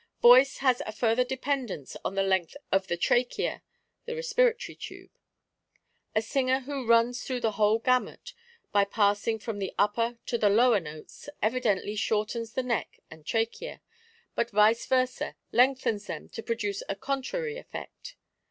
[0.19, 3.61] Voice has a further dependence on the length of tho trachea
[4.05, 5.11] (the respiratory tube).
[6.15, 8.33] A singer who runs through the whole gamut,
[8.71, 13.79] by passing from the upper to the lower notes, evidently shortens the neck and trachea,
[14.33, 18.15] but vice versa, lengthens them to produce a contrary effect.